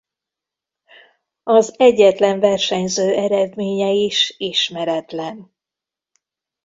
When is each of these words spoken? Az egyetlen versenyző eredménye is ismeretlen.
Az 1.43 1.73
egyetlen 1.79 2.39
versenyző 2.39 3.15
eredménye 3.15 3.89
is 3.89 4.33
ismeretlen. 4.37 5.51